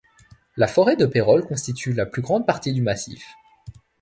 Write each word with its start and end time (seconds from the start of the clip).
La 0.57 0.65
forêt 0.65 0.95
de 0.95 1.05
Peyrolles 1.05 1.45
constitue 1.45 1.93
la 1.93 2.07
plus 2.07 2.23
grande 2.23 2.47
partie 2.47 2.73
du 2.73 2.81
massif. 2.81 3.35